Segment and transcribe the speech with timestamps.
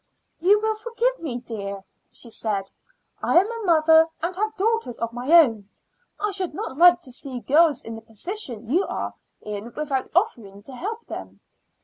[0.39, 2.65] "You will forgive me, dear," she said;
[3.21, 5.69] "I am a mother and have daughters of my own.
[6.19, 10.63] I should not like to see girls in the position you are in without offering
[10.63, 11.39] to help them."